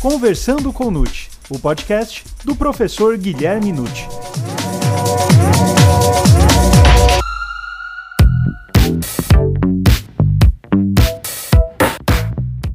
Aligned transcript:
Conversando 0.00 0.72
com 0.72 0.92
Nute, 0.92 1.28
o 1.50 1.58
podcast 1.58 2.24
do 2.44 2.54
professor 2.54 3.18
Guilherme 3.18 3.72
Nute. 3.72 4.06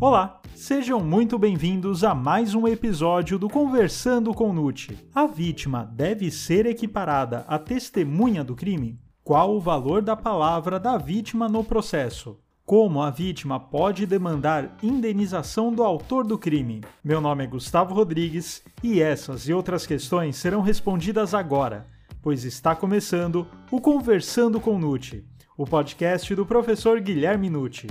Olá, 0.02 0.42
sejam 0.54 1.00
muito 1.00 1.40
bem-vindos 1.40 2.04
a 2.04 2.14
mais 2.14 2.54
um 2.54 2.68
episódio 2.68 3.40
do 3.40 3.48
Conversando 3.48 4.34
com 4.34 4.52
Nute. 4.52 5.00
A 5.16 5.26
vítima 5.26 5.90
deve 5.96 6.30
ser 6.30 6.66
equiparada 6.66 7.46
à 7.48 7.58
testemunha 7.58 8.44
do 8.44 8.54
crime? 8.54 9.00
Qual 9.24 9.56
o 9.56 9.62
valor 9.62 10.02
da 10.02 10.18
palavra 10.18 10.78
da 10.78 10.98
vítima 10.98 11.48
no 11.48 11.64
processo? 11.64 12.43
Como 12.66 13.02
a 13.02 13.10
vítima 13.10 13.60
pode 13.60 14.06
demandar 14.06 14.78
indenização 14.82 15.74
do 15.74 15.84
autor 15.84 16.26
do 16.26 16.38
crime? 16.38 16.80
Meu 17.04 17.20
nome 17.20 17.44
é 17.44 17.48
Gustavo 17.48 17.94
Rodrigues 17.94 18.64
e 18.82 19.02
essas 19.02 19.50
e 19.50 19.54
outras 19.54 19.86
questões 19.86 20.38
serão 20.38 20.62
respondidas 20.62 21.34
agora, 21.34 21.86
pois 22.22 22.46
está 22.46 22.74
começando 22.74 23.46
o 23.70 23.82
Conversando 23.82 24.62
com 24.62 24.80
Nute, 24.80 25.26
o 25.58 25.66
podcast 25.66 26.34
do 26.34 26.46
professor 26.46 27.02
Guilherme 27.02 27.50
Nucci. 27.50 27.88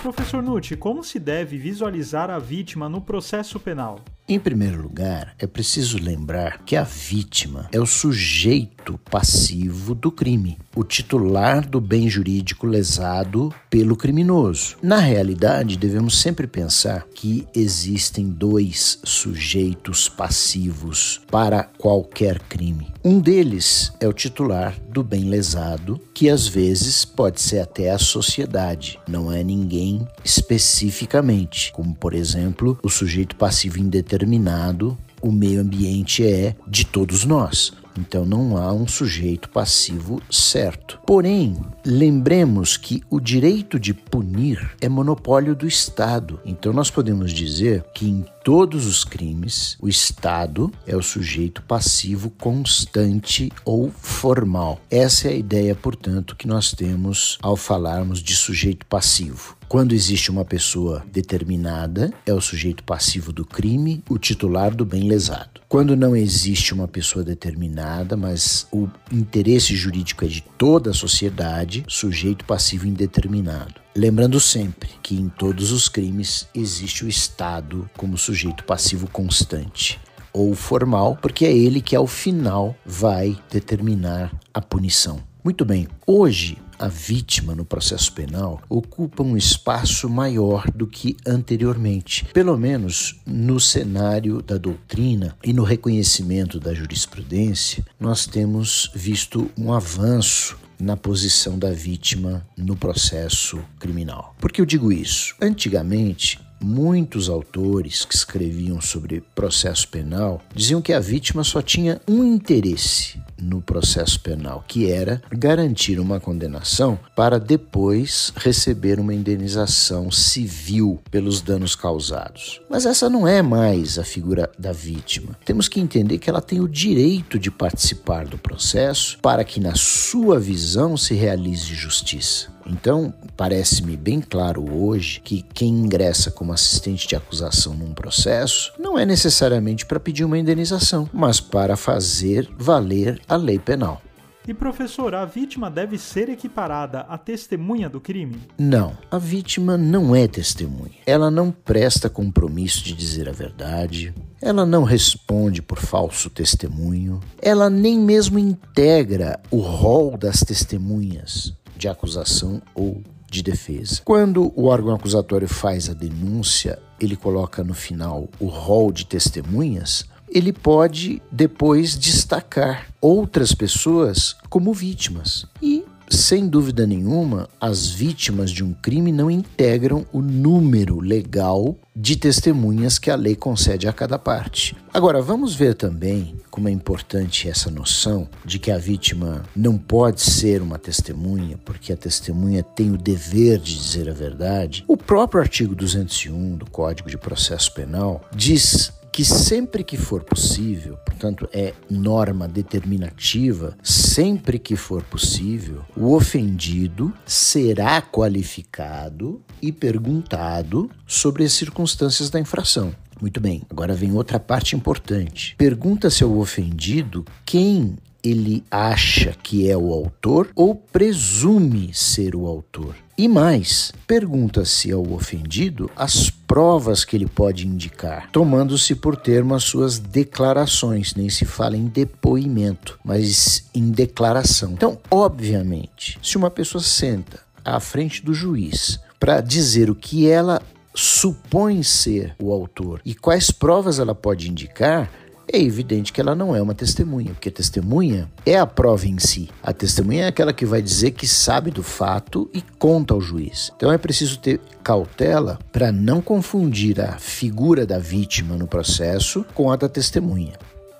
Professor 0.00 0.42
Nucci, 0.42 0.76
como 0.78 1.04
se 1.04 1.20
deve 1.20 1.58
visualizar 1.58 2.30
a 2.30 2.38
vítima 2.38 2.88
no 2.88 3.02
processo 3.02 3.60
penal? 3.60 4.00
Em 4.28 4.40
primeiro 4.40 4.82
lugar, 4.82 5.36
é 5.38 5.46
preciso 5.46 6.02
lembrar 6.02 6.64
que 6.64 6.74
a 6.74 6.82
vítima 6.82 7.68
é 7.70 7.78
o 7.78 7.86
sujeito 7.86 8.98
passivo 9.08 9.94
do 9.94 10.10
crime, 10.10 10.58
o 10.74 10.82
titular 10.82 11.64
do 11.64 11.80
bem 11.80 12.10
jurídico 12.10 12.66
lesado 12.66 13.54
pelo 13.70 13.94
criminoso. 13.94 14.78
Na 14.82 14.98
realidade, 14.98 15.76
devemos 15.76 16.18
sempre 16.20 16.48
pensar 16.48 17.06
que 17.14 17.46
existem 17.54 18.28
dois 18.28 18.98
sujeitos 19.04 20.08
passivos 20.08 21.20
para 21.30 21.62
qualquer 21.62 22.40
crime. 22.40 22.92
Um 23.04 23.20
deles 23.20 23.92
é 24.00 24.08
o 24.08 24.12
titular 24.12 24.76
do 24.88 25.04
bem 25.04 25.30
lesado, 25.30 26.00
que 26.12 26.28
às 26.28 26.48
vezes 26.48 27.04
pode 27.04 27.40
ser 27.40 27.60
até 27.60 27.92
a 27.92 27.98
sociedade, 27.98 28.98
não 29.06 29.30
é 29.30 29.44
ninguém 29.44 30.06
especificamente, 30.24 31.70
como 31.72 31.94
por 31.94 32.12
exemplo 32.12 32.76
o 32.82 32.88
sujeito 32.88 33.36
passivo 33.36 33.78
indeterminado 33.78 34.15
determinado 34.16 34.96
o 35.20 35.30
meio 35.30 35.60
ambiente 35.60 36.26
é 36.26 36.54
de 36.66 36.84
todos 36.84 37.24
nós. 37.24 37.72
Então 37.98 38.24
não 38.24 38.56
há 38.56 38.72
um 38.72 38.86
sujeito 38.86 39.48
passivo 39.48 40.22
certo. 40.30 41.00
Porém, 41.06 41.56
lembremos 41.84 42.76
que 42.76 43.02
o 43.10 43.20
direito 43.20 43.78
de 43.78 43.94
punir 43.94 44.70
é 44.80 44.88
monopólio 44.88 45.54
do 45.54 45.66
Estado. 45.66 46.40
Então 46.44 46.72
nós 46.72 46.90
podemos 46.90 47.32
dizer 47.32 47.84
que 47.94 48.08
em 48.08 48.24
todos 48.44 48.86
os 48.86 49.04
crimes 49.04 49.76
o 49.80 49.88
Estado 49.88 50.72
é 50.86 50.96
o 50.96 51.02
sujeito 51.02 51.62
passivo 51.62 52.30
constante 52.30 53.50
ou 53.64 53.90
formal. 53.90 54.80
Essa 54.90 55.28
é 55.28 55.32
a 55.32 55.36
ideia, 55.36 55.74
portanto, 55.74 56.36
que 56.36 56.46
nós 56.46 56.72
temos 56.72 57.38
ao 57.42 57.56
falarmos 57.56 58.22
de 58.22 58.36
sujeito 58.36 58.86
passivo. 58.86 59.56
Quando 59.68 59.96
existe 59.96 60.30
uma 60.30 60.44
pessoa 60.44 61.04
determinada, 61.10 62.12
é 62.24 62.32
o 62.32 62.40
sujeito 62.40 62.84
passivo 62.84 63.32
do 63.32 63.44
crime, 63.44 64.00
o 64.08 64.16
titular 64.16 64.72
do 64.72 64.84
bem 64.84 65.08
lesado. 65.08 65.60
Quando 65.68 65.96
não 65.96 66.14
existe 66.14 66.72
uma 66.72 66.86
pessoa 66.86 67.24
determinada, 67.24 67.85
mas 68.16 68.66
o 68.72 68.88
interesse 69.12 69.76
jurídico 69.76 70.24
é 70.24 70.28
de 70.28 70.42
toda 70.58 70.90
a 70.90 70.94
sociedade, 70.94 71.84
sujeito 71.86 72.44
passivo 72.44 72.86
indeterminado. 72.86 73.74
Lembrando 73.94 74.40
sempre 74.40 74.90
que 75.02 75.14
em 75.14 75.28
todos 75.28 75.72
os 75.72 75.88
crimes 75.88 76.48
existe 76.54 77.04
o 77.04 77.08
Estado 77.08 77.88
como 77.96 78.18
sujeito 78.18 78.64
passivo 78.64 79.08
constante 79.08 80.00
ou 80.32 80.54
formal, 80.54 81.16
porque 81.22 81.46
é 81.46 81.56
ele 81.56 81.80
que 81.80 81.96
ao 81.96 82.06
final 82.06 82.76
vai 82.84 83.38
determinar 83.50 84.30
a 84.52 84.60
punição. 84.60 85.18
Muito 85.42 85.64
bem, 85.64 85.88
hoje 86.06 86.58
a 86.78 86.88
vítima 86.88 87.54
no 87.54 87.64
processo 87.64 88.12
penal 88.12 88.62
ocupa 88.68 89.22
um 89.22 89.36
espaço 89.36 90.08
maior 90.08 90.70
do 90.72 90.86
que 90.86 91.16
anteriormente, 91.26 92.24
pelo 92.32 92.56
menos 92.56 93.20
no 93.26 93.58
cenário 93.58 94.42
da 94.42 94.58
doutrina 94.58 95.36
e 95.42 95.52
no 95.52 95.64
reconhecimento 95.64 96.60
da 96.60 96.74
jurisprudência, 96.74 97.84
nós 97.98 98.26
temos 98.26 98.90
visto 98.94 99.50
um 99.58 99.72
avanço 99.72 100.58
na 100.78 100.96
posição 100.96 101.58
da 101.58 101.72
vítima 101.72 102.46
no 102.56 102.76
processo 102.76 103.58
criminal. 103.78 104.34
Por 104.38 104.52
que 104.52 104.60
eu 104.60 104.66
digo 104.66 104.92
isso? 104.92 105.34
Antigamente, 105.40 106.38
Muitos 106.58 107.28
autores 107.28 108.06
que 108.06 108.14
escreviam 108.14 108.80
sobre 108.80 109.22
processo 109.34 109.86
penal 109.88 110.40
diziam 110.54 110.80
que 110.80 110.92
a 110.92 110.98
vítima 110.98 111.44
só 111.44 111.60
tinha 111.60 112.00
um 112.08 112.24
interesse 112.24 113.20
no 113.40 113.60
processo 113.60 114.20
penal, 114.20 114.64
que 114.66 114.90
era 114.90 115.22
garantir 115.30 115.98
uma 116.00 116.20
condenação 116.20 116.98
para 117.14 117.38
depois 117.38 118.32
receber 118.36 118.98
uma 118.98 119.14
indenização 119.14 120.10
civil 120.10 121.00
pelos 121.10 121.40
danos 121.40 121.74
causados. 121.74 122.60
Mas 122.68 122.86
essa 122.86 123.08
não 123.08 123.26
é 123.26 123.42
mais 123.42 123.98
a 123.98 124.04
figura 124.04 124.50
da 124.58 124.72
vítima. 124.72 125.36
Temos 125.44 125.68
que 125.68 125.80
entender 125.80 126.18
que 126.18 126.30
ela 126.30 126.40
tem 126.40 126.60
o 126.60 126.68
direito 126.68 127.38
de 127.38 127.50
participar 127.50 128.26
do 128.26 128.38
processo 128.38 129.18
para 129.20 129.44
que, 129.44 129.60
na 129.60 129.74
sua 129.74 130.38
visão, 130.38 130.96
se 130.96 131.14
realize 131.14 131.74
justiça. 131.74 132.56
Então, 132.68 133.14
parece-me 133.36 133.96
bem 133.96 134.20
claro 134.20 134.64
hoje 134.76 135.20
que 135.22 135.42
quem 135.54 135.68
ingressa 135.68 136.30
como 136.30 136.52
assistente 136.52 137.06
de 137.06 137.14
acusação 137.14 137.74
num 137.74 137.94
processo 137.94 138.72
não 138.78 138.98
é 138.98 139.06
necessariamente 139.06 139.86
para 139.86 140.00
pedir 140.00 140.24
uma 140.24 140.38
indenização, 140.38 141.08
mas 141.12 141.38
para 141.38 141.76
fazer 141.76 142.48
valer 142.58 143.20
a 143.28 143.36
lei 143.36 143.58
penal. 143.58 144.00
E 144.48 144.54
professor, 144.54 145.12
a 145.12 145.24
vítima 145.24 145.68
deve 145.68 145.98
ser 145.98 146.28
equiparada 146.28 147.00
à 147.00 147.18
testemunha 147.18 147.88
do 147.88 148.00
crime? 148.00 148.36
Não, 148.56 148.96
a 149.10 149.18
vítima 149.18 149.76
não 149.76 150.14
é 150.14 150.28
testemunha. 150.28 150.94
Ela 151.04 151.32
não 151.32 151.50
presta 151.50 152.08
compromisso 152.08 152.84
de 152.84 152.92
dizer 152.92 153.28
a 153.28 153.32
verdade, 153.32 154.14
ela 154.40 154.64
não 154.64 154.84
responde 154.84 155.60
por 155.60 155.80
falso 155.80 156.30
testemunho, 156.30 157.18
ela 157.42 157.68
nem 157.68 157.98
mesmo 157.98 158.38
integra 158.38 159.40
o 159.50 159.58
rol 159.58 160.16
das 160.16 160.40
testemunhas 160.40 161.52
de 161.76 161.88
acusação 161.88 162.62
ou 162.72 163.02
de 163.28 163.42
defesa. 163.42 164.02
Quando 164.04 164.52
o 164.54 164.66
órgão 164.66 164.94
acusatório 164.94 165.48
faz 165.48 165.90
a 165.90 165.92
denúncia, 165.92 166.78
ele 167.00 167.16
coloca 167.16 167.64
no 167.64 167.74
final 167.74 168.28
o 168.38 168.46
rol 168.46 168.92
de 168.92 169.04
testemunhas, 169.04 170.06
ele 170.36 170.52
pode 170.52 171.22
depois 171.32 171.96
destacar 171.96 172.88
outras 173.00 173.54
pessoas 173.54 174.36
como 174.50 174.74
vítimas. 174.74 175.46
E 175.62 175.82
sem 176.10 176.46
dúvida 176.46 176.86
nenhuma, 176.86 177.48
as 177.58 177.88
vítimas 177.88 178.50
de 178.50 178.62
um 178.62 178.74
crime 178.74 179.10
não 179.10 179.30
integram 179.30 180.06
o 180.12 180.20
número 180.20 181.00
legal 181.00 181.74
de 181.96 182.16
testemunhas 182.16 182.98
que 182.98 183.10
a 183.10 183.16
lei 183.16 183.34
concede 183.34 183.88
a 183.88 183.92
cada 183.94 184.18
parte. 184.18 184.76
Agora, 184.92 185.22
vamos 185.22 185.54
ver 185.54 185.74
também 185.74 186.36
como 186.50 186.68
é 186.68 186.70
importante 186.70 187.48
essa 187.48 187.70
noção 187.70 188.28
de 188.44 188.58
que 188.58 188.70
a 188.70 188.78
vítima 188.78 189.42
não 189.54 189.78
pode 189.78 190.20
ser 190.20 190.60
uma 190.60 190.78
testemunha, 190.78 191.58
porque 191.64 191.92
a 191.92 191.96
testemunha 191.96 192.62
tem 192.62 192.90
o 192.90 192.98
dever 192.98 193.58
de 193.58 193.76
dizer 193.76 194.08
a 194.08 194.14
verdade. 194.14 194.84
O 194.86 194.96
próprio 194.96 195.40
artigo 195.40 195.74
201 195.74 196.56
do 196.56 196.70
Código 196.70 197.08
de 197.08 197.18
Processo 197.18 197.72
Penal 197.72 198.20
diz 198.34 198.92
que 199.16 199.24
sempre 199.24 199.82
que 199.82 199.96
for 199.96 200.22
possível, 200.22 200.98
portanto, 200.98 201.48
é 201.50 201.72
norma 201.88 202.46
determinativa, 202.46 203.74
sempre 203.82 204.58
que 204.58 204.76
for 204.76 205.02
possível, 205.02 205.80
o 205.96 206.14
ofendido 206.14 207.10
será 207.24 208.02
qualificado 208.02 209.40
e 209.62 209.72
perguntado 209.72 210.90
sobre 211.06 211.44
as 211.44 211.54
circunstâncias 211.54 212.28
da 212.28 212.38
infração. 212.38 212.94
Muito 213.18 213.40
bem, 213.40 213.62
agora 213.70 213.94
vem 213.94 214.12
outra 214.12 214.38
parte 214.38 214.76
importante. 214.76 215.54
Pergunta-se 215.56 216.22
ao 216.22 216.36
ofendido 216.36 217.24
quem 217.46 217.96
ele 218.22 218.62
acha 218.70 219.34
que 219.42 219.66
é 219.66 219.78
o 219.78 219.94
autor 219.94 220.50
ou 220.54 220.74
presume 220.74 221.88
ser 221.94 222.36
o 222.36 222.46
autor. 222.46 222.94
E 223.18 223.28
mais, 223.28 223.92
pergunta-se 224.06 224.92
ao 224.92 225.10
ofendido 225.10 225.90
as 225.96 226.28
provas 226.28 227.02
que 227.02 227.16
ele 227.16 227.26
pode 227.26 227.66
indicar, 227.66 228.28
tomando-se 228.30 228.94
por 228.94 229.16
termo 229.16 229.54
as 229.54 229.64
suas 229.64 229.98
declarações, 229.98 231.14
nem 231.14 231.30
se 231.30 231.46
fala 231.46 231.78
em 231.78 231.86
depoimento, 231.86 232.98
mas 233.02 233.64
em 233.74 233.90
declaração. 233.90 234.72
Então, 234.72 234.98
obviamente, 235.10 236.18
se 236.22 236.36
uma 236.36 236.50
pessoa 236.50 236.84
senta 236.84 237.40
à 237.64 237.80
frente 237.80 238.22
do 238.22 238.34
juiz 238.34 239.00
para 239.18 239.40
dizer 239.40 239.88
o 239.88 239.94
que 239.94 240.28
ela 240.28 240.60
supõe 240.94 241.82
ser 241.82 242.34
o 242.38 242.52
autor 242.52 243.00
e 243.02 243.14
quais 243.14 243.50
provas 243.50 243.98
ela 243.98 244.14
pode 244.14 244.50
indicar, 244.50 245.10
é 245.52 245.60
evidente 245.60 246.12
que 246.12 246.20
ela 246.20 246.34
não 246.34 246.54
é 246.54 246.60
uma 246.60 246.74
testemunha, 246.74 247.32
porque 247.32 247.50
testemunha 247.50 248.30
é 248.44 248.58
a 248.58 248.66
prova 248.66 249.06
em 249.06 249.18
si. 249.18 249.48
A 249.62 249.72
testemunha 249.72 250.24
é 250.24 250.28
aquela 250.28 250.52
que 250.52 250.66
vai 250.66 250.82
dizer 250.82 251.12
que 251.12 251.26
sabe 251.26 251.70
do 251.70 251.82
fato 251.82 252.50
e 252.52 252.62
conta 252.78 253.14
ao 253.14 253.20
juiz. 253.20 253.72
Então 253.76 253.92
é 253.92 253.98
preciso 253.98 254.38
ter 254.38 254.60
cautela 254.82 255.58
para 255.72 255.92
não 255.92 256.20
confundir 256.20 257.00
a 257.00 257.18
figura 257.18 257.86
da 257.86 257.98
vítima 257.98 258.56
no 258.56 258.66
processo 258.66 259.44
com 259.54 259.70
a 259.70 259.76
da 259.76 259.88
testemunha. 259.88 260.54